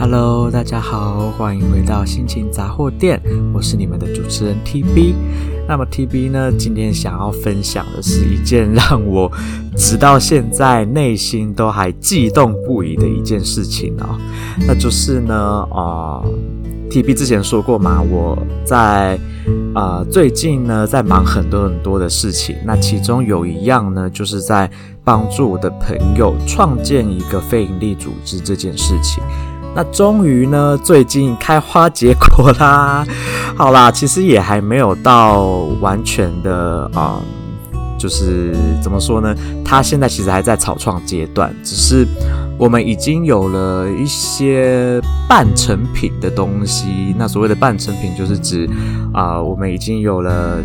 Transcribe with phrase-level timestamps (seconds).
[0.00, 3.20] Hello，大家好，欢迎回到心情杂货店，
[3.52, 5.12] 我是你们的主持人 TB。
[5.68, 9.30] 那么 TB 呢，今天想要分享的是一件让我
[9.76, 14.18] 直到现在内心都还悸动不已的一件事情哦，
[14.66, 16.24] 那就是呢，啊、
[16.88, 19.18] ，TB 之前说过嘛，我在
[19.74, 24.70] 啊、最近呢在忙很多很多的事情，那其中有一样呢，就是在
[25.04, 29.22] 帮助我的朋友创建一个非营利组织这件事情。
[29.74, 33.06] 那终于呢，最近开花结果啦！
[33.56, 35.42] 好啦，其实也还没有到
[35.80, 37.20] 完全的啊、
[37.98, 39.34] 就是怎么说呢？
[39.64, 42.06] 它现在其实还在草创阶段，只是
[42.58, 47.14] 我们已经有了一些半成品的东西。
[47.16, 48.68] 那所谓的半成品，就是指
[49.12, 50.58] 啊、我们已经有了。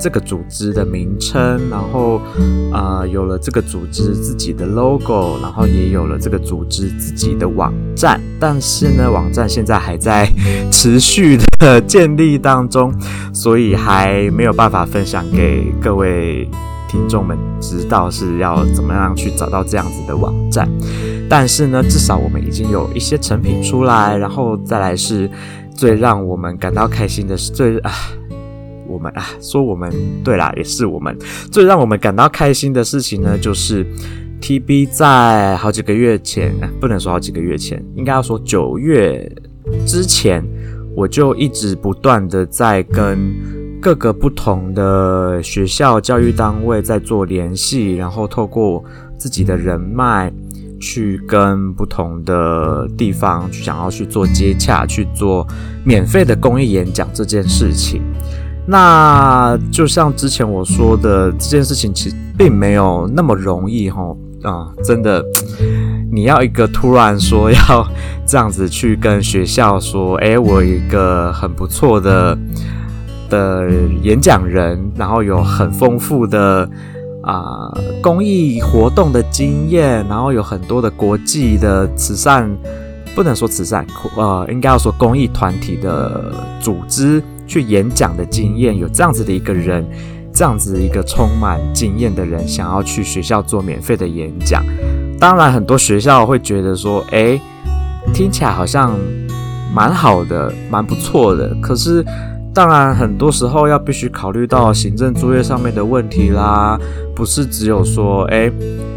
[0.00, 2.20] 这个组织的名称，然后
[2.72, 8.20] 啊、有了这个组织自己的 logo，然后也有了这个组织自己的网站。
[8.38, 10.30] 但是呢，网站现在还在
[10.70, 12.92] 持续的建立当中，
[13.32, 16.48] 所以还没有办法分享给各位
[16.88, 20.68] 听众们知道是要怎么样去找到这样子的网站。
[21.30, 25.30] 但是呢，至少我们已经有一些成品出来，然后再来是
[25.74, 27.90] 最让我们感到开心的是最啊。
[28.86, 31.16] 我们啊，说我们对啦，也是我们
[31.50, 33.86] 最让我们感到开心的事情呢，就是
[34.40, 39.30] TB 在好几个月前，不能说好几个月前，应该要说九月
[39.86, 40.44] 之前，
[40.94, 43.18] 我就一直不断的在跟
[43.80, 48.84] 各个不同的学校、教育单位在做联系，然后透过
[49.18, 50.32] 自己的人脉
[50.80, 55.46] 去跟不同的地方去想要去做接洽，去做
[55.84, 58.02] 免费的公益演讲这件事情。
[58.66, 64.02] 那就像之前我说的，这件事情其实并没有那么容易哈
[64.42, 65.24] 啊、真的，
[66.12, 67.86] 你要一个突然说要
[68.26, 72.38] 这样子去跟学校说，诶，我一个很不错的
[73.30, 73.70] 的
[74.02, 76.68] 演讲人，然后有很丰富的
[77.22, 77.72] 啊、
[78.02, 82.54] 公益活动的经验，然后有很多的国际的慈善，
[83.14, 83.86] 不能说慈善，
[84.16, 87.22] 呃，应该要说公益团体的组织。
[87.54, 89.86] 去演讲的经验，有这样子的一个人，
[90.32, 94.64] 这样子一个充满经验的人，想要去学校做免费的演讲。
[95.20, 97.40] 当然，很多学校会觉得说，诶，
[98.12, 98.98] 听起来好像
[99.72, 101.56] 蛮好的，蛮不错的。
[101.62, 102.04] 可是，
[102.52, 106.76] 当然很多时候要必须考虑到行政作业上面的问题啦，
[107.14, 108.50] 不是只有说，诶。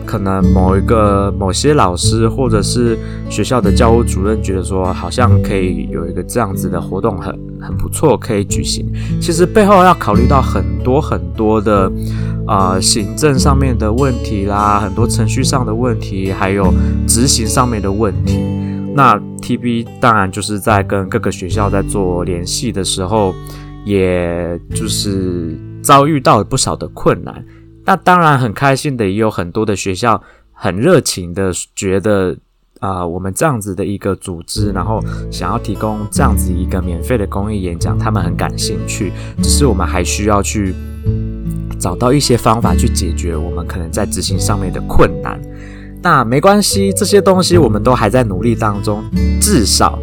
[0.08, 2.98] 可能某一个某些老师或者是
[3.30, 8.90] 学校的教务主任觉得说，好像可以有一个这样子的活动很很不错，可以举行。
[9.22, 11.92] 其实背后要考虑到很多很多的
[12.48, 16.74] 啊、行政上面的问题啦，很多程序上的问题，还有
[17.06, 18.40] 执行上面的问题。
[18.96, 23.36] 那 TB 当然就是在跟各个学校在做联系的时候，
[23.84, 27.46] 也就是遭遇到了不少的困难。
[27.88, 30.22] 那当然很开心的，也有很多的学校
[30.52, 32.38] 很热情的觉得
[32.82, 39.14] 啊、呃，我们这样子的一个组织，然后想要提供这样子一个免费的公益演讲，他们很感兴趣。
[39.42, 40.76] 只是我们还需要去
[41.80, 45.40] 找到一些方法去解决我们可能在执行上面的困难。
[46.04, 49.02] 那没关系，这些东西我们都还在努力当中，
[49.40, 49.98] 至少。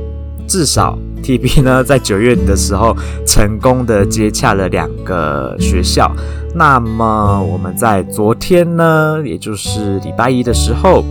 [0.46, 2.94] 至少 TB 呢，在九月底的时候
[3.26, 6.14] 成功的接洽了两个学校。
[6.54, 11.02] 那么我们在昨天呢，也就是礼拜一的时候，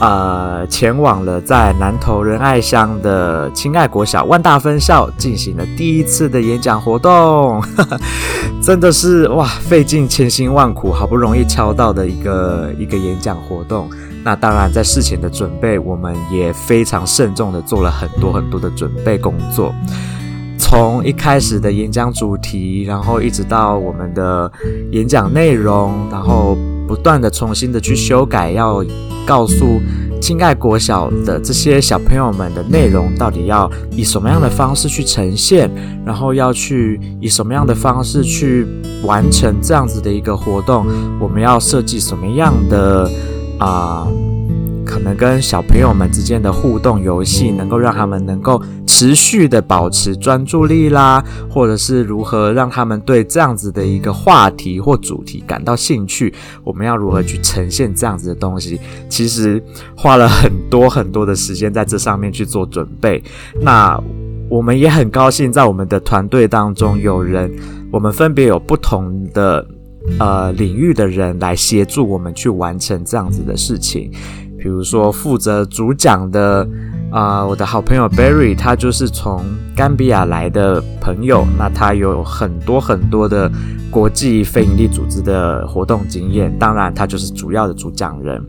[0.00, 7.62] 呃，前往了在南投仁爱乡的亲爱国小万大分校进行了第一次的演讲活动。
[8.60, 13.88] 真的是哇，费尽千辛万苦，好不容易敲到的一个一个演讲活动。
[14.24, 19.70] 那当然，在事前的准备，我们也非常慎重的做了很多很多的准备工作。
[20.56, 24.50] 从一开始的演讲主题，然后一直到我们的
[24.92, 26.56] 演讲内容，然后
[26.88, 28.82] 不断的重新的去修改，要
[29.26, 29.82] 告诉
[30.22, 35.70] 亲爱国小的这些小朋友们的内容，到底要以什么样的方式去呈现，
[36.06, 38.66] 然后要去以什么样的方式去
[39.02, 40.86] 完成这样子的一个活动，
[41.20, 43.10] 我们要设计什么样的。
[43.58, 44.06] 啊、
[44.84, 58.78] 可能跟小朋友们之间的互动游戏，能够让他们能够持续的保持专注力啦，或者是如何让他们对这样子的一个话题或主题感到兴趣，我们要如何去呈现这样子的东西？
[59.08, 59.62] 其实
[59.96, 63.22] 花了很多很多的时间在这上面去做准备。
[63.60, 63.98] 那
[64.50, 67.50] 我们也很高兴，在我们的团队当中有人，
[67.90, 69.66] 我们分别有不同的。
[70.18, 74.10] 呃，领域的人来协助我们去完成这样子的事情，
[74.58, 76.66] 比如说负责主讲的
[77.10, 79.40] 啊、我的好朋友 Barry，他就是从
[79.76, 83.48] 甘比亚来的朋友，那他有很多很多的
[83.88, 88.44] 国际非营利组织的活动经验，当然他就是主要的主讲人。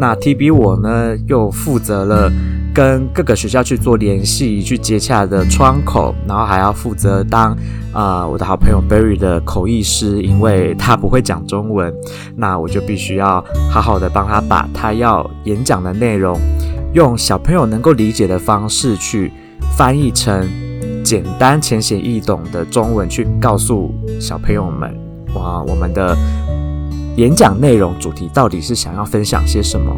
[0.00, 2.28] 那 TB 我呢，又负责了
[2.74, 7.56] 跟各个学校去做联系、去接洽的窗口，然后还要负责当
[7.92, 11.92] 啊、我的好朋友 Barry 的口译师，因为他不会讲中文，
[12.36, 16.38] 那我就必须要好好的帮他把他要演讲的内容。
[16.94, 19.32] 用小朋友能够理解的方式去
[19.76, 20.48] 翻译成
[21.04, 23.90] 简单浅显易懂的中文，去告诉
[24.20, 24.94] 小朋友们，
[25.34, 26.16] 哇，我们的
[27.16, 29.94] 演讲内容主题到底是想要分享些什么？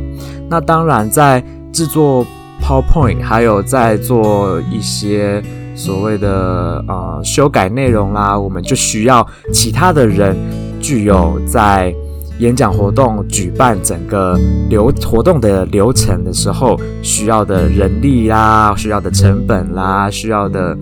[0.48, 2.24] 那当然，在制作
[2.62, 5.42] PowerPoint，还有在做一些
[5.80, 10.36] 所谓的呃修改内容啦，我们就需要其他的人
[10.80, 11.94] 具有在。
[12.40, 14.34] 演讲活动举办整个
[14.70, 20.74] 流活动的流程的时候，需要的人力啦，需要的成本啦，需要的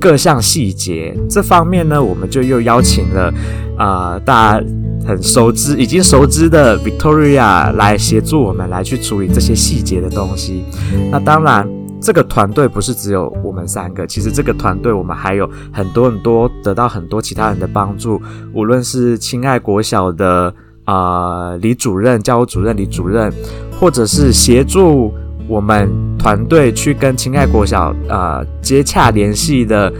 [0.00, 3.32] 各项细节，这方面呢，我们就又邀请了
[3.78, 4.66] 啊、呃，大家
[5.06, 10.64] 很熟知、已经熟知的 Victoria 来协助我们来去处理这些细节的东西。
[11.12, 11.64] 那当然，
[12.04, 18.20] 这个团队不是只有我们三个，其实这个团队我们还有很多很多得到很多其他人的帮助，
[18.52, 20.54] 无论是亲爱国小的。
[20.86, 23.32] 啊、李主任、教务主任、李主任，
[23.80, 25.10] 或者是协助
[25.48, 29.90] 我们团队去跟亲爱国小啊接洽联系的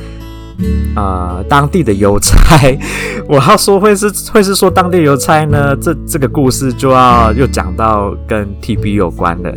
[0.95, 2.79] 呃当地的邮差，
[3.29, 5.77] 我要说会是会是说当地邮差呢？
[5.77, 9.55] 这这个故事就要又讲到跟 TB 有关的。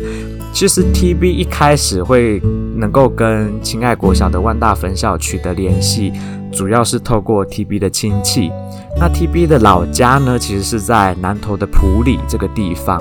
[0.52, 2.42] 其实 TB 一开始会
[2.76, 6.12] 能够跟亲爱国小的万大分校取得联系，
[6.50, 8.50] 主要是透过 TB 的亲戚。
[8.98, 13.00] 那 TB 的老家呢，其实是在南投的埔里这个地方。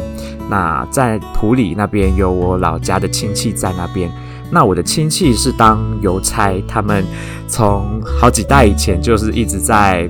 [0.50, 4.12] 那在埔里那边有我老家的亲戚在那边。
[4.52, 7.04] 那我的亲戚是当邮差，他们
[7.48, 10.10] 从好几代以前就是一直在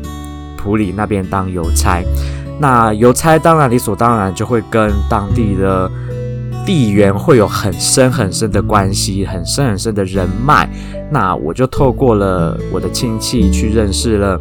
[0.57, 2.03] 埔里那边当邮差。
[2.59, 5.89] 那邮差当然理所当然就会跟当地的
[6.65, 10.69] 地缘会有很深很深的关系，很深很深的人脉。
[11.11, 14.39] 那我就透过了我的亲戚去认识了。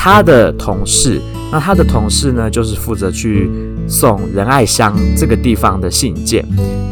[0.00, 1.20] 他的同事，
[1.50, 3.50] 那他的同事呢，就是负责去
[3.88, 6.44] 送仁爱乡这个地方的信件。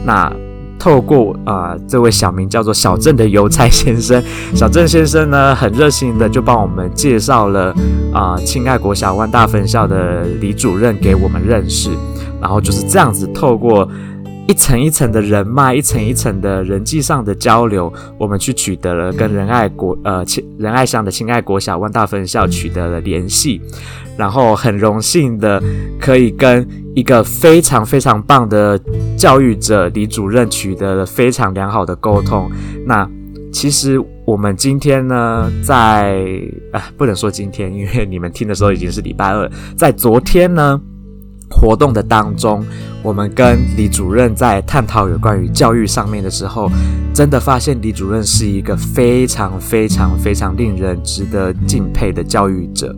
[0.04, 0.30] 那
[0.78, 4.22] 透过啊、呃，这位小名叫做小郑的邮差先生，
[4.54, 7.74] 小郑先生呢，很热心的就帮我们介绍了
[8.12, 11.90] 啊，亲、呃、爱国小万大分校的李主任给我们认识。
[12.40, 13.88] 然后就是这样子，透过。
[14.48, 20.24] 一层一层的人脉，一层一层的人际上的交流，我们去取得了跟仁爱国呃
[20.58, 23.60] 仁爱乡的亲爱国小万大分校取得了联系，
[24.16, 25.60] 然后很荣幸的
[26.00, 28.80] 可以跟一个非常非常棒的
[29.16, 32.48] 教育者李主任取得了非常良好的沟通。
[32.86, 33.08] 那
[33.52, 36.24] 其实我们今天呢，在
[36.72, 40.80] 啊不能说今天，因为你们听的时候已经是礼拜二，在昨天呢。
[41.50, 42.64] 活动的当中，
[43.02, 46.70] 我们跟李主任在探讨有关于教育上面的时候，
[47.14, 52.94] 真的发现李主任是一个非常非常非常令人值得敬佩的教育者。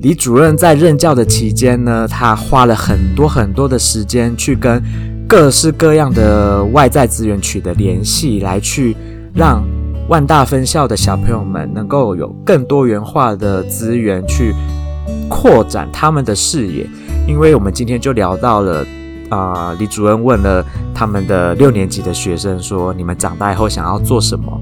[0.00, 4.82] 李主任在任教的期间呢，他花了很多很多的时间去跟
[5.28, 8.96] 各式各样的外在资源取得联系，来去
[9.32, 9.62] 让
[10.08, 14.52] 万大分校的小朋友们能够有更多元化的资源去
[15.28, 16.84] 扩展他们的视野。
[17.26, 18.84] 因为我们今天就聊到了，
[19.30, 20.64] 啊、呃，李主任问了
[20.94, 24.60] 他们的六年级的学生说：“你们长大以后想要做什么？”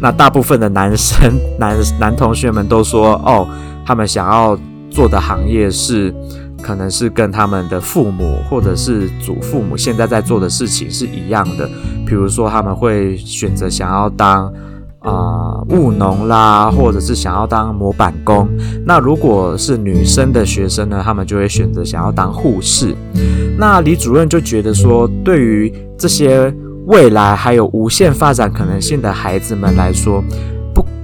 [0.00, 3.46] 那大部分的男生、 男男同学们都说：“哦，
[3.86, 4.58] 他们想要
[4.90, 6.14] 做的行业是，
[6.62, 11.68] 可能是跟他们的父母或者是祖父母现在在做的事情是一样的。
[12.06, 14.52] 比如说，他们会选择想要当。”
[15.00, 18.48] 啊，务农啦，或者是想要当模板工。
[18.84, 22.94] 那如果是女生的学生呢，他们就会选择想要当护士。
[23.58, 26.52] 那李主任就觉得说，对于这些
[26.86, 30.22] 未来还有无限发展可能性的孩子们来说，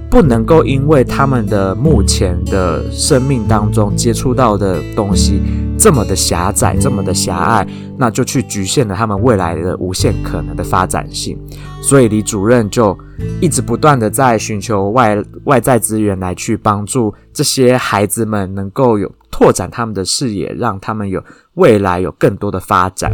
[0.09, 5.41] 不能够因为他们的目前的生命当中接触到的东西
[5.77, 11.37] 这么的狭窄，这么的狭隘，那就去局限了他们未来的无限可能的发展性。
[11.81, 12.97] 所以李主任就。
[13.41, 21.23] 一直不断的在寻求外外在资源来去帮助这些孩子们能够有拓展他们的视野，让他们有
[21.55, 23.11] 未来有更多的发展。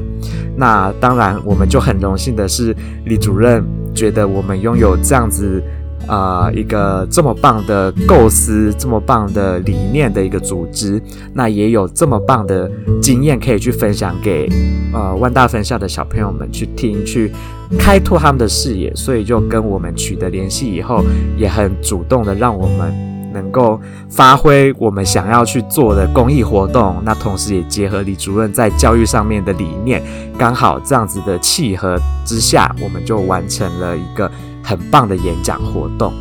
[0.58, 5.64] 那当然，我们就很荣幸的是，李主任觉得我们拥有这样子
[6.08, 11.02] 呃，一个这么棒的构思，这么棒的理念的一个组织，
[11.34, 12.70] 那也有这么棒的
[13.02, 14.50] 经验可以去分享给
[14.94, 17.32] 呃万大分校的小朋友们去听，去
[17.80, 21.04] 开拓他们的视野，所以就跟我们取得联系以后，
[21.38, 22.94] 也很主动的让我们
[23.34, 30.02] 能够发挥我们想要去做的公益活动，那同时也结合李主任在教育上面的理念，
[30.38, 34.32] 刚好这样子的契合之下，我们就完成了一个。
[34.66, 36.14] 很棒的演讲活动。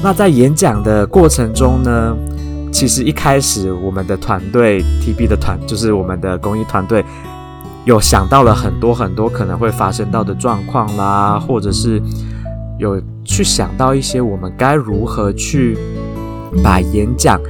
[0.00, 2.16] 那在演讲的过程中呢，
[2.72, 7.04] 其实一开始我们的团队 TB 的团，就是我们的公益团队，
[7.84, 12.00] 有想到了很多很多可能会发生到的状况啦，或者是
[12.78, 15.76] 有去想到一些我们该如何去
[16.62, 17.40] 把演讲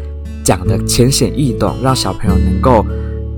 [0.44, 2.84] 讲得浅显易懂，让小朋友能够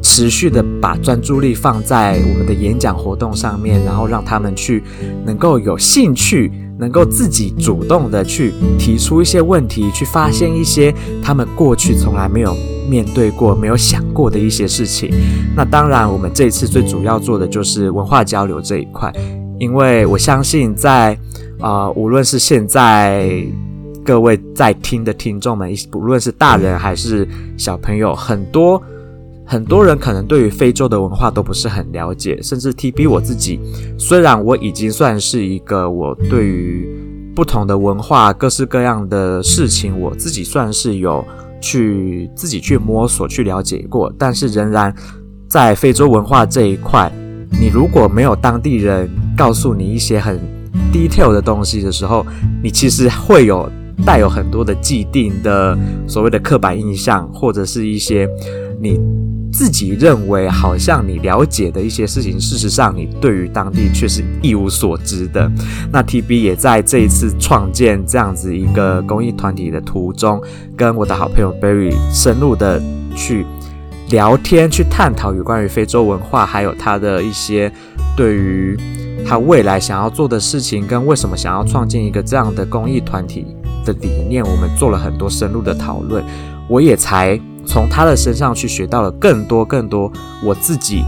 [0.02, 4.82] 持续的把专注力放在我们的演讲活动上面，然后让他们去
[5.24, 6.50] 能够有兴趣。
[6.78, 12.54] 能够自己主动的去提出一些问题，去发现一些他们过去从来没有
[12.86, 15.10] 面对过、没有想过的一些事情。
[15.56, 19.10] 那当然，我们这一次最主要做的就是文化交流这一块，
[19.58, 21.14] 因为我相信在
[21.60, 23.42] 啊、呃，无论是现在
[24.06, 27.26] 各位在听的听众们，无论是大人还是
[27.58, 28.80] 小朋友，很多。
[29.48, 33.60] 很多人可能对于非洲的文化都不是很了解，甚至 TB 我自己，
[33.96, 36.84] 虽然我已经算是一个我对于
[37.32, 41.24] 不同的文化、各式各样的事情，我自己算是有
[41.60, 44.92] 去自己去摸索、去了解过，但是仍然
[45.48, 47.08] 在非洲文化这一块，
[47.52, 50.40] 你如果没有当地人告诉你一些很
[50.92, 52.26] detail 的东西的时候，
[52.60, 53.70] 你其实会有
[54.04, 55.76] 带有很多的既定的
[56.06, 58.28] 所谓的刻板印象，或者是一些
[58.80, 59.00] 你。
[59.52, 65.50] 自己认为好像你了解的一些事情，事实上你对于当地却是一无所知的。
[65.90, 70.42] 那 TB 也在这一次创建这样子一个公益团体的途中，
[70.76, 72.82] 跟我的好朋友 Berry 深入的
[73.14, 73.46] 去
[74.10, 77.72] 聊天，去探讨有关于非洲文化，还有他的一些
[78.14, 78.76] 对于
[79.26, 83.46] 他未来想要做的事情，跟为什么想要创建一个这样的公益团体
[83.86, 86.22] 的理念，我们做了很多深入的讨论。
[86.68, 87.40] 我也才。
[87.68, 90.08] 从他的身上去学到了更多更多，
[90.44, 91.02] 我自己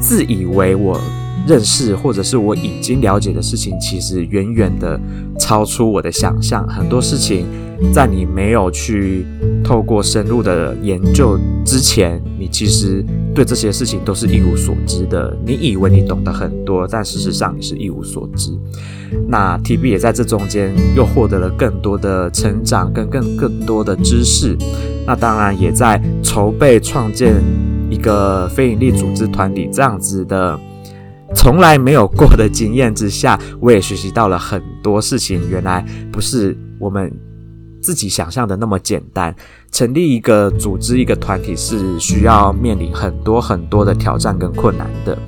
[0.00, 1.00] 自以为我
[1.46, 5.00] 认识或者是我已经了解的事情，其实远远的
[5.38, 6.66] 超出我的想象。
[6.66, 7.46] 很多事情
[7.92, 9.26] 在你没有去
[9.64, 15.36] 透过深入的研究之前，你其实对这些事情都是一无所知的。
[15.44, 18.50] 你以为你懂得很多，但事实上你是一无所知。
[19.28, 24.56] 那 TB 也在这中间又获得了更多的成长跟更更多的知识。
[25.06, 27.34] 那当然也在筹备创建
[27.90, 30.58] 一个非营利组织团体这样子的
[31.34, 35.40] 从来没有过的经验之下，我也学习到了很多事情。
[35.50, 37.12] 原来不是我们
[37.82, 39.34] 自己想象的那么简单。
[39.70, 45.18] 成立一个组织、一个团体是需要面临很多很多的挑战跟困难的。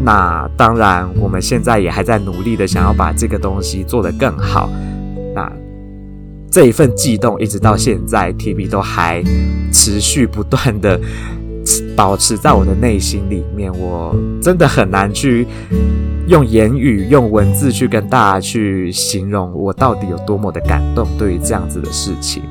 [0.00, 4.70] 那当然，我们现在也还在努力的想要把这个东西做得更好。
[5.34, 5.52] 那。
[6.50, 9.22] 这一份悸动，一直到现在，TB 都还
[9.70, 10.98] 持续不断的
[11.96, 13.72] 保持在我的内心里面。
[13.78, 15.46] 我真的很难去
[16.26, 22.42] 用言语、用文字去跟大家去形容我到底有多么的感动，对于这样子的事情。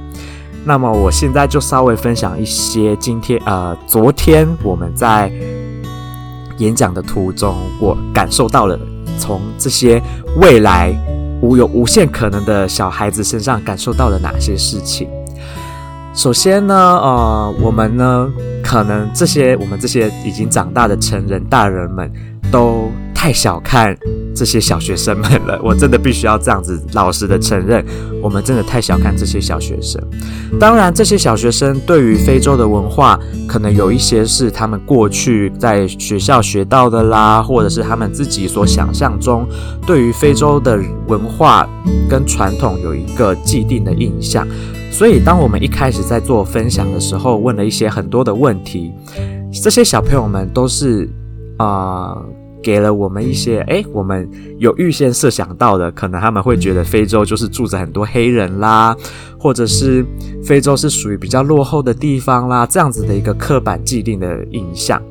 [0.66, 5.32] 那么，我现在就稍微分享一些今天呃，昨天我们在
[6.58, 8.80] 演讲的途中，我感受到了
[9.18, 10.02] 从这些
[10.38, 10.94] 未来。
[11.40, 15.08] 无有无限可能的小孩子身上感受到了哪些事情？
[16.18, 18.28] 首先呢，呃，我们呢，
[18.64, 22.12] 可能这些我们这些已经长大的成人大人们
[22.52, 23.96] 都太小看
[24.36, 25.60] 这些小学生们了。
[25.64, 27.86] 我真的必须要这样子老实的承认，
[28.20, 30.02] 我们真的太小看这些小学生。
[30.60, 39.48] 当然，这些小学生对于非洲的文化，可能有一些是他们过去在学校学到的啦，或者是他们自己所想象中
[39.86, 41.70] 对于非洲的文化
[42.10, 44.48] 跟传统有一个既定的印象。
[44.92, 48.92] 所以，当我们一开始在做分享的时候，问了一些很多的问题，
[49.62, 51.10] 这些小朋友们都是
[51.58, 52.18] 啊。
[52.64, 58.94] 给了我们一些，诶，我们有预先设想到的，可能他们会觉得非洲就是住着很多黑人啦，
[59.40, 60.04] 或者是
[60.44, 65.02] 非洲是属于比较落后的地方啦，这样子的一个刻板既定的印象。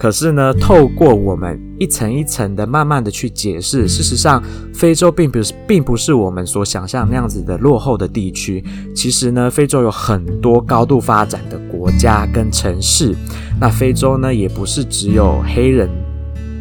[0.00, 4.42] 可是呢，透过我们一层一层的慢慢的去解释，事实上，
[4.72, 8.64] 非洲并不是并不是我们所想象那样子的落后的地区。
[8.94, 13.14] 其实呢，非洲有很多高度发展的国家跟城市。
[13.60, 15.90] 那非洲呢，也不是只有黑人。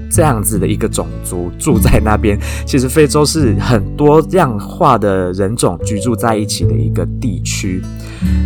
[0.09, 2.39] 这样子的一个种族住在那边。
[2.65, 7.81] 其实非洲是很多样化的人种居住在一起的一个地区。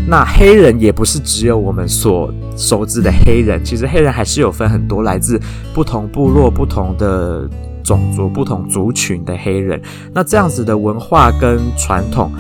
[0.08, 5.40] 那黑人也不是只有我们所熟知的黑人，其实黑人还是有分很多来自
[5.74, 7.50] 不同部落、不同的
[7.84, 9.82] 种族、不同族群的黑人。
[10.14, 12.32] 那这样子的文化跟传统，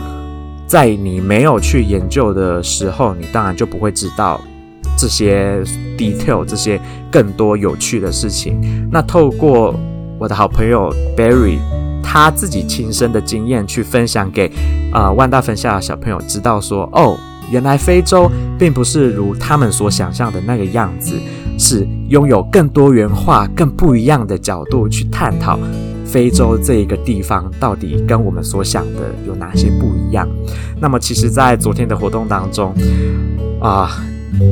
[0.68, 4.40] 在你没有去研究的时候，你当然就不会知道。
[5.04, 5.62] 这些
[5.98, 6.80] detail，这些
[7.12, 9.76] 更多有趣的事情，那透过
[10.18, 11.58] 我的好朋友 Barry，
[12.02, 14.50] 他自己亲身的经验去分享给、
[14.94, 17.18] 呃、万大分校的小朋友知道说，哦，
[17.52, 21.20] 原来非洲并不是如他们所想象的那个样子，
[21.60, 25.60] 是拥有更多元化、更不一样的角度去探讨
[26.06, 30.26] 非洲这一个地方到底跟我们所想的有哪些不一样。
[30.80, 32.74] 那么，其实，在昨天的活动当中，
[33.60, 34.02] 啊、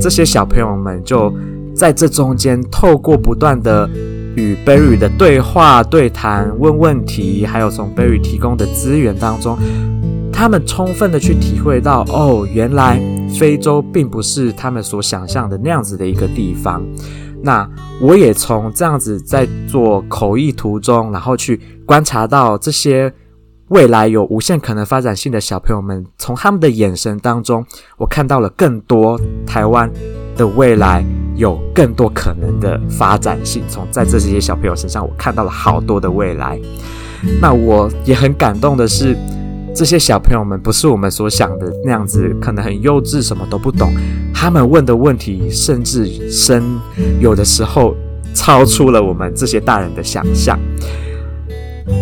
[0.01, 1.33] 这些小朋友们就
[1.75, 3.89] 在这中间，透过不断的
[4.35, 9.57] 与 Barry 的对话、对谈、问问题，还有从 Barry 提供的资源当中，
[10.31, 13.01] 他们充分的去体会到，哦，原来
[13.39, 16.81] 非洲并不是他们所想象的那样子的一个地方。
[17.43, 17.67] 那
[17.99, 23.13] 我也从这样子在做口译途中，然后去观察到这些。
[23.71, 29.89] 未来有无限可能发展性的小朋友们，从他们的眼神当中，我看到了更多台湾
[30.35, 31.05] 的未来
[31.37, 33.63] 有更多可能的发展性。
[33.69, 36.59] 从在这些小朋友身上，我看到了好多的未来。
[37.39, 39.15] 那我也很感动的是，
[39.73, 43.93] 这些小朋友们不是我们所想的那样子，可能很幼稚，什么都不懂。
[44.33, 46.61] 他们问的问题甚至深，
[47.21, 47.95] 有的时候
[48.33, 50.59] 超出了我们这些大人的想象。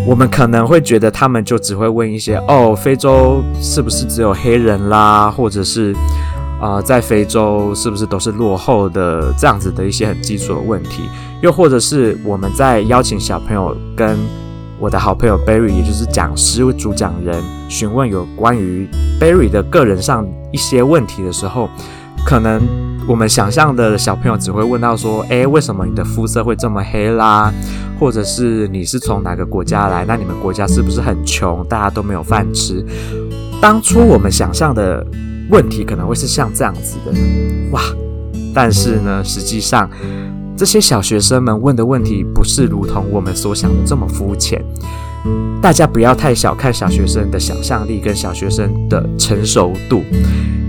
[0.07, 5.95] 我们可能会觉得他们就只会问一些哦，非洲是不是只有黑人啦，或者是
[6.59, 9.33] 啊、在非洲是不是都是落后的？
[9.37, 11.03] 这样子的一些很基础的问题，
[11.41, 14.17] 又或者是我们在邀请小朋友跟
[14.77, 18.89] 我的好朋友 Barry，也就是讲师主讲人询问有关于
[19.21, 21.69] Barry 的个人上一些问题的时候，
[22.25, 22.59] 可能
[23.07, 27.51] 我们想象的小朋友只会问到说，诶，为什么你的肤色会这么黑啦？
[27.99, 30.05] 或者是你是从哪个国家来？
[30.05, 32.85] 那你们国家是不是很穷，大家都没有饭吃？
[33.61, 35.05] 当初我们想象的
[35.49, 37.11] 问题可能会是像这样子的，
[37.71, 37.81] 哇！
[38.53, 39.89] 但是呢，实际上
[40.55, 44.63] 这些小学生们问的问题不是如同我们所想的这么肤浅。
[45.61, 50.03] 大家不要太小看小学生的想象力跟小学生的成熟度，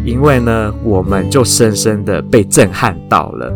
[0.04, 3.52] 因为呢，我们就深深的被震撼到了。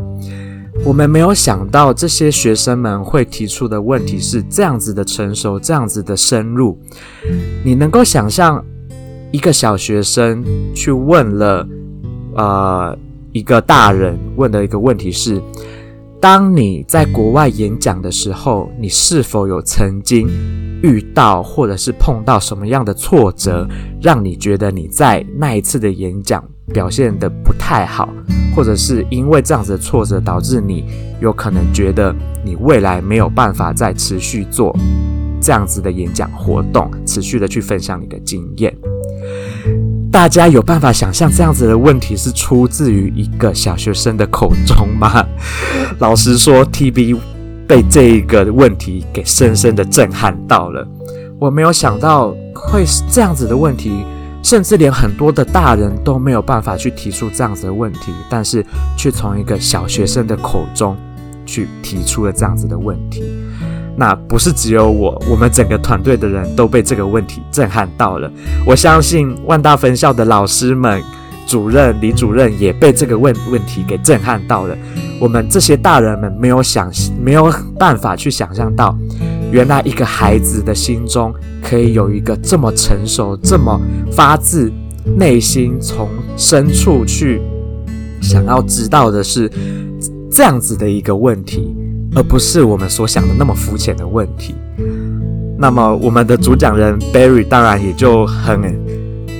[0.84, 6.78] 我们没有想到这些学生们会提出的问题是这样子的成熟，这样子的深入。
[7.64, 8.64] 你能够想象
[9.30, 11.68] 一个小学生去问了，
[12.34, 12.98] 呃，
[13.32, 15.40] 一个大人问的一个问题是：
[16.24, 20.26] 当你在国外演讲的时候，你是否有曾经
[20.82, 23.68] 遇到或者是碰到什么样的挫折，
[24.00, 28.08] 让你觉得你在那一次的演讲表现得不太好？
[28.56, 30.86] 或者是因为这样子的挫折，导致你
[31.20, 34.74] 有可能觉得你未来没有办法再持续做
[35.42, 38.74] 这样子的演讲活动，持续的去分享你的经验。
[40.14, 45.26] 大家有办法想象这样子的问题是出自于一个小学生的口中吗？
[45.98, 47.18] 老实说，TB
[47.66, 50.86] 被这一个问题给深深的震撼到了。
[51.40, 54.04] 我没有想到会是这样子的问题。
[54.40, 58.62] 甚至连很多的大人都没有办法去提出这样子的问题，但是
[58.94, 60.94] 却从一个小学生的口中
[61.46, 63.24] 去提出了这样子的问题。
[63.96, 68.30] 那不是只有我，我们整个团队的人都被这个问题震撼到了。
[68.66, 71.02] 我相信万大分校的老师们、
[71.46, 74.76] 主任、李主任也被这个问问题给震撼到了。
[75.20, 76.90] 我们这些大人们没有想，
[77.22, 78.96] 没有办法去想象到。
[79.52, 83.80] 原来一个孩子的心中可以有一个这么成熟、这么
[84.10, 84.72] 发自
[85.16, 87.40] 内心、从深处去
[88.20, 89.48] 想要知道的是
[90.28, 91.72] 这样子的一个问题，
[92.14, 94.54] 而不是我们所想的那么肤浅的问题。
[95.58, 98.60] 那么，我们的主讲人 Barry 当然也就很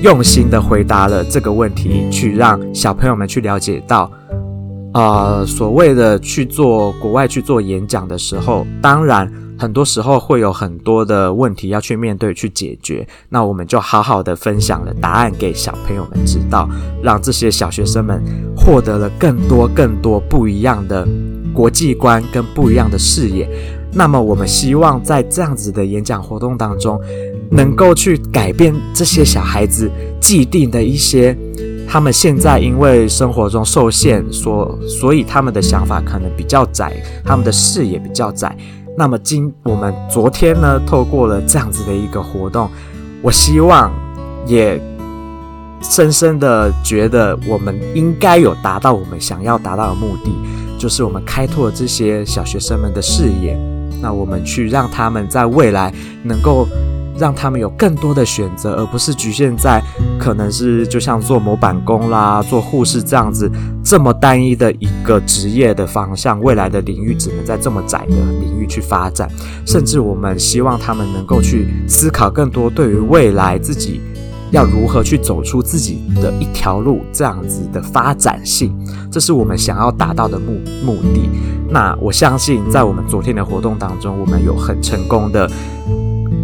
[0.03, 4.11] 用心的回答了这个问题，去让小朋友们去了解到，
[4.93, 9.31] 呃，所谓的去做国外去做演讲的时候，当然。
[9.57, 16.69] 很多时候会有很多的问题要去面对、去解决，那我们就好好的分享了答案给小朋友们知道，
[17.03, 18.23] 让这些小学生们
[18.57, 21.07] 获得了更多、更多不一样的
[21.55, 23.49] 国际观跟不一样的视野。
[23.97, 27.01] 那么，我们希望在这样子的演讲活动当中，
[27.49, 29.89] 能够去改变这些小孩子
[30.21, 31.37] 既定的一些，
[31.87, 36.93] 他们现在因为生活中受限，所所以他们的想法可能比较窄，
[37.25, 38.57] 他们的视野比较窄。
[38.97, 42.71] 那么今我们昨天呢，透过了这样子的一个活动，
[43.23, 43.93] 我希望
[44.47, 44.81] 也
[45.83, 50.31] 深深的觉得我们应该有达到我们想要达到的目的，
[50.79, 53.59] 就是我们开拓这些小学生们的视野，
[54.01, 56.67] 那我们去让他们在未来能够。
[57.17, 59.83] 让他们有更多的选择，而不是局限在
[60.19, 63.51] 可能是就像做模板工啦、做护士这样子
[63.85, 66.41] 这么单一的一个职业的方向。
[66.41, 69.29] 未来的领域只能在这么窄的领域去发展，
[69.65, 74.01] 甚至我们希望他们能够去思考更多对于未来自己
[74.51, 78.77] 要如何去走出自己的一条路这样子的发展性，
[79.11, 81.29] 这是我们想要达到的目目的。
[81.71, 85.51] 那我相信，在我们昨天的活动当中，我们有很成功的。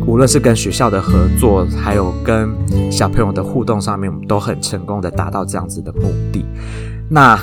[0.07, 2.51] 无论是跟学校的合作，还有跟
[2.91, 6.45] 小朋友的互动上面，我们都很成功的达到这样子的目的。
[7.09, 7.39] 那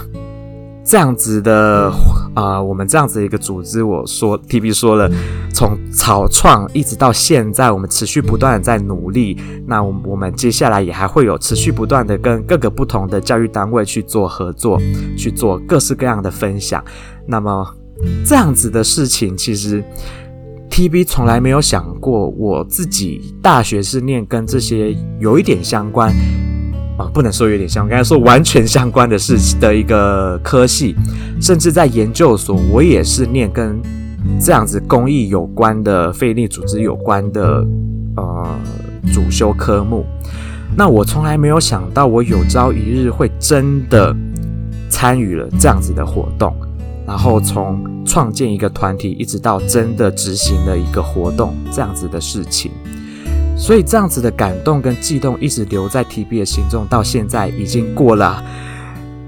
[0.84, 1.92] 这样子的
[2.34, 5.10] 啊、我们这样子一个组织，我说 TB 说了，
[5.54, 9.38] 从草创一直到现在，我们持续不断的在努力。
[9.66, 14.80] 那我我们接下来也还会有持续不断的跟各个不同的教育单位去做合作，
[15.18, 16.84] 去做各式各样的分享。
[17.26, 17.68] 那么
[18.26, 19.84] 这样子的事情，其实。
[20.70, 26.14] TB 从来没有想过，我自己大学是念跟这些有一点相关
[26.98, 30.96] 啊，不能说有点相关，应该说完全相关的事情的一个科系，
[31.42, 33.82] 甚至在研究所，我也是念跟
[34.40, 37.66] 这样子公益有关的、非营利组织有关的
[38.16, 38.60] 呃
[39.14, 40.06] 主修科目。
[40.76, 44.16] 那我从来没有想到，我有朝一日会真的
[44.90, 46.56] 参与了这样子的活动。
[47.08, 52.70] 然后从创建一个团体，一直到真的执行了一个活动，这样子的事情，
[53.58, 58.44] 所以这样子的感动跟悸动一直留在 TB 的心中，到现在已经过了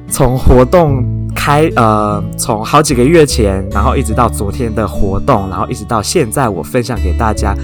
[0.09, 7.55] 从活动开，呃，从好几个月前，然后一直到昨天的活动，然后一直到现在，我分享给大家，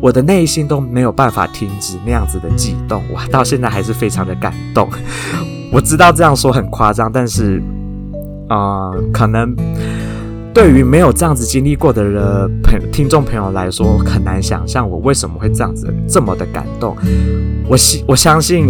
[0.00, 4.88] 我的内心都没有办法停止那样子的悸动，哇，到现在还是非常的感动。
[5.72, 7.60] 我知道这样说很夸张，但是。
[8.48, 9.54] 啊、可能
[10.54, 12.22] 对于没有这样子经历过的人
[12.62, 16.96] 朋听众朋友来说，很难想象我为什么会这样子这么的感动。
[17.68, 18.66] 我信我相信，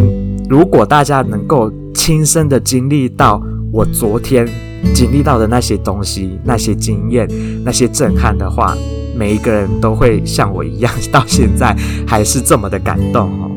[0.48, 4.48] 如果大家能够亲身的经历到我昨天
[4.94, 7.28] 经历到的那些东西、那些经验、
[7.64, 8.74] 那些震撼的话，
[9.14, 13.50] 每一个人都会像我一样， 到现在还是这么的感动哦。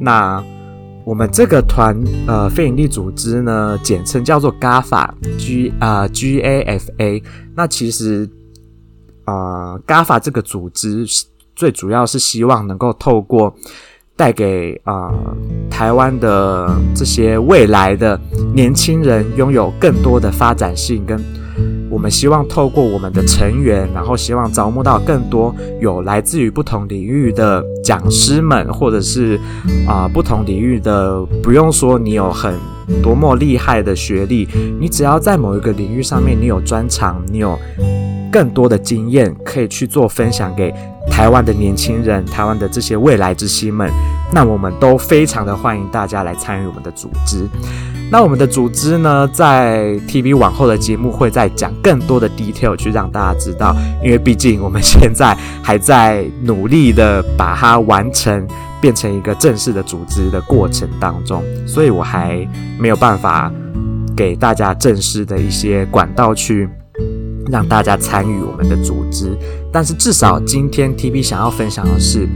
[0.00, 0.42] 那。
[1.08, 7.22] 我们这个团呃非营利组织呢，简称叫做 GAFA，G 啊、G A F A。
[7.56, 8.28] 那其实
[9.24, 11.06] 啊、呃、GAFA 这个组织
[11.56, 13.54] 最主要是希望能够透过
[14.16, 15.10] 带给啊、
[15.70, 18.20] 台湾的这些未来的
[18.54, 21.18] 年轻人拥有更多的发展性跟。
[21.90, 29.38] 我们希望透过我们的成员，然后希望招募到更多有来自于不同领域的讲师们，或者是
[29.86, 32.54] 啊、不同领域的，不用说你有很
[33.02, 34.48] 多么厉害的学历，
[34.80, 37.58] 你只要在某一个领域上面你有专长，你有
[38.30, 40.72] 更多的经验可以去做分享给
[41.10, 43.90] 台湾的年轻人，台湾的这些未来之星们，
[44.32, 47.48] 那我们都非常的欢迎大家来参与我们的组织。
[48.10, 58.48] 那我们的组织呢，在 TV 往后的节目会再讲更多的 detail 去让大家知道，因为毕竟我们现在还在努力的把它完成，
[58.80, 63.52] 变成一个正式的组织的过程当中，所以我还没有办法
[64.16, 66.66] 给大家正式的一些管道去
[67.50, 69.36] 让大家参与我们的组织。
[69.72, 72.28] 但是至少今天 TB 想要分享的是，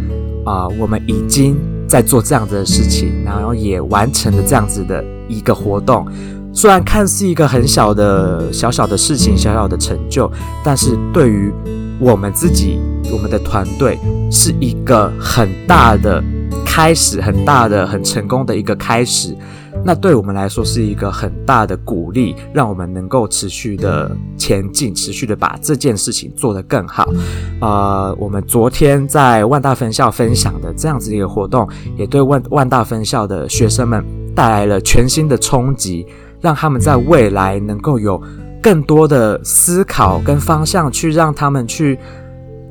[0.45, 1.57] 啊、我们已经
[1.89, 5.05] 在做这样子的事情，然后也完成了这样子的。
[5.29, 6.07] 一个活动，
[6.53, 10.31] 虽然看似一个很小的小小的事情，小小的成就，
[10.63, 11.51] 但是对于
[11.99, 12.79] 我们自己，
[13.11, 13.99] 我们的团队
[14.31, 16.23] 是一个很大的
[16.67, 19.35] 开始，很大的、很成功的一个开始。
[19.85, 27.09] 那对我们来说是一个很大的鼓励，让我们能够持续的前进，持续的把这件事情做得更好。
[27.61, 34.05] 呃，我们昨天在万大分校分享的这样子一个活动，也对万万大分校的学生们。
[34.35, 36.07] 带来了全新的冲击，
[36.41, 38.19] 让他们在未来能够有
[38.63, 41.99] 更多的思考跟方向，去让他们去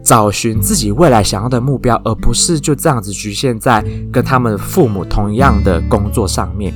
[0.04, 6.74] 找寻自己未来想要的目标，而不是就这样子局限在跟他们父母同样的工作上面。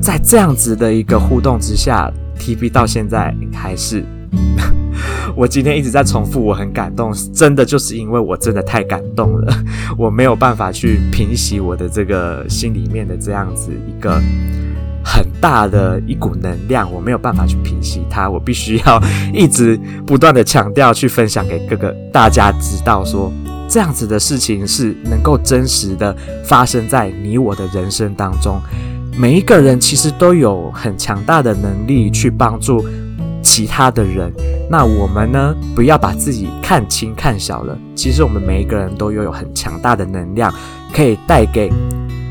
[0.00, 4.04] 在这样子的一个互动之下，TV 到现在还是，
[5.36, 9.52] 我今天一直在重复，我很感动，真的就是因为我真的太感动了，
[9.98, 14.20] 我没有办法去平息我的这个心里面的这样子一个
[15.08, 23.32] 很大的一股能量，我没有办法去平息它，我必须要一直不断的强调，去分享给各个大家知道说，
[23.66, 28.60] 这样子的事情是能够真实的发生在你我的人生当中。
[29.16, 32.84] 每一个人其实都有很强大的能力去帮助
[33.42, 34.30] 其他的人。
[34.70, 37.76] 那我们呢，不要把自己看轻看小了。
[37.96, 40.54] 其实我们每一个人都拥有很强大的能量，
[40.94, 41.72] 可以带给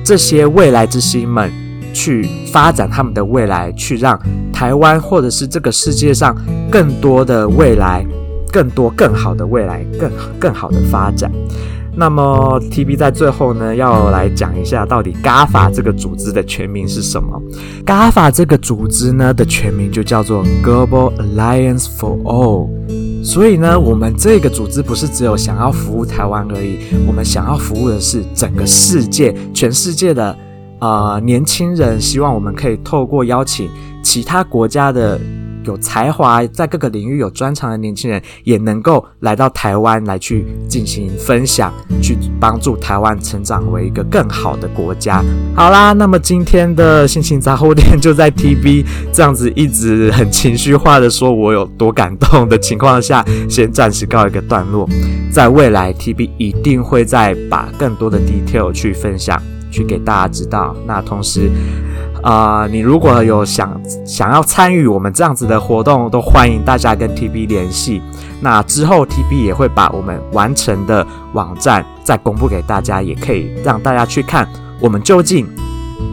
[0.05, 1.51] 这些未来之星们
[1.97, 4.19] 去发展他们的未来，去让
[4.53, 6.35] 台湾或者是这个世界上
[6.69, 8.05] 更多的未来，
[8.51, 11.31] 更多更好的未来，更更好的发展。
[11.95, 17.41] 那么，TB 在最后呢，要来讲一下到底 GAFA 这个组织的全名是什么
[17.83, 22.69] ？GAFA 这个组织呢的全名就叫做 Global Alliance for All。
[23.23, 30.37] 所以呢，我们这个组织不是只有想要服务台湾而已，我们想要服务的是整个世界，全世界的、
[30.79, 31.99] 呃、年轻人。
[31.99, 33.69] 希望我们可以透过邀请
[34.03, 35.19] 其他国家的。
[35.63, 45.21] 有才华，在各个领域有专长的年轻人，也能够来到台湾来去进行分享，去帮助台湾成长为一个更好的国家。
[45.53, 54.87] 好啦，那么今天的心情杂货店就在 TB 这样子一直很情绪化的说我有多感动的情况下，先暂时告一个段落。
[55.29, 59.37] 在未来，TB 一定会再把更多的 detail 去分享，
[59.77, 60.75] 去给大家知道。
[60.87, 61.51] 那同时，
[62.23, 68.01] 啊、呃，你如果有想想要参与我们这样子的活动，都欢迎大家跟 TB 联系。
[68.41, 74.47] 那之后 TB 也会把我们完成的网站再公布给大家，也可以让大家去看
[74.79, 75.47] 我们究竟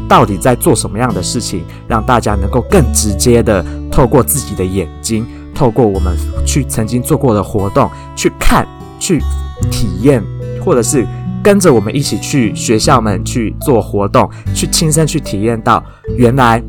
[0.06, 8.66] 到底在做什么样的事情，让大家能够更直接的透过自己的眼睛，透过我们去曾经做过的活动去看、
[8.98, 9.22] 去
[9.70, 10.22] 体验，
[10.62, 11.06] 或者是。
[11.44, 15.84] 跟着我们一起去学校们去做活动，去亲身去体验到，
[16.16, 16.62] 原来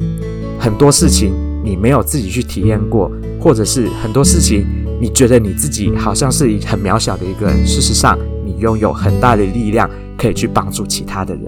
[0.59, 1.33] 很多事情
[1.63, 3.09] 你没有自己去体验过，
[3.39, 4.67] 或者是很多事情
[4.99, 11.43] 你觉得你自己好像是很渺小的一个人，事实上你拥有很大的力量可以去帮助其他的人。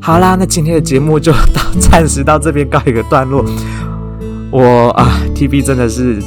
[0.00, 3.44] 好啦，那今天的节目就到暂时到这边告一个段落。
[4.52, 6.22] 我啊，TB 真的是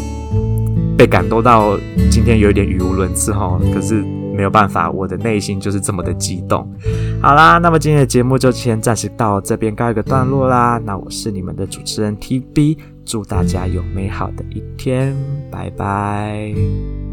[0.97, 1.79] 被感动到
[2.11, 4.03] 今天有点语无伦次哈，可是。
[4.37, 6.71] 没有办法，我的内心就是这么的激动。
[7.19, 10.79] 好啦，那么今天的节目就先暂时到这边告一个段落啦。
[10.85, 15.15] 那我是你们的主持人 TB，祝大家有美好的一天，
[15.51, 17.06] 拜拜。